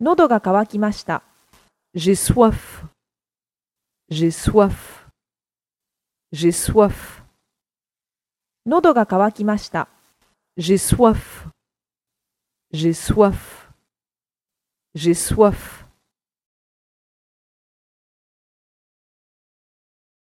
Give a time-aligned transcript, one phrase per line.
[0.00, 1.24] 喉が渇きました。
[1.92, 2.84] J'ai soif.
[4.08, 5.08] J'ai soif.
[6.32, 7.24] J'ai soif.
[8.64, 9.88] 喉が渇きました。
[10.56, 11.48] J'ai soif.
[12.72, 13.72] J'ai soif.
[14.94, 15.87] J'ai soif.